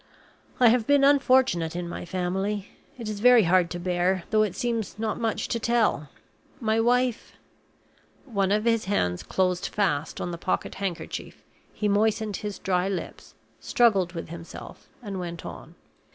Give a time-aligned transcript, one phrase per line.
[0.59, 2.69] I have been unfortunate in my family.
[2.97, 6.09] It is very hard to bear, though it seems not much to tell.
[6.59, 7.33] My wife"
[8.25, 13.35] One of his hands closed fast on the pocket handkerchief; he moistened his dry lips,
[13.59, 15.75] struggled with himself, and went on.